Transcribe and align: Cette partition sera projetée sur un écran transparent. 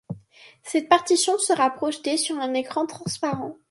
Cette 0.63 0.89
partition 0.89 1.37
sera 1.37 1.69
projetée 1.69 2.17
sur 2.17 2.35
un 2.39 2.55
écran 2.55 2.87
transparent. 2.87 3.59